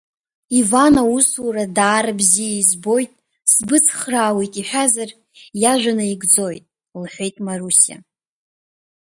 [0.59, 3.11] Иван аусура даара бзиа избоит,
[3.53, 5.09] сбыцхраауеит иҳәазар,
[5.61, 6.63] иажәа наигӡоит,—
[7.01, 7.97] лҳәеит Марусиа.